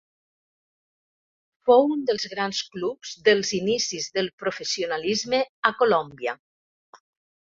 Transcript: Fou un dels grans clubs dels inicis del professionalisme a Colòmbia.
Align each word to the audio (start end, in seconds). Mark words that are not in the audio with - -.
Fou 1.69 1.83
un 1.95 1.99
dels 2.11 2.23
grans 2.31 2.61
clubs 2.77 3.11
dels 3.29 3.51
inicis 3.57 4.09
del 4.15 4.31
professionalisme 4.45 5.43
a 5.71 5.75
Colòmbia. 5.83 6.37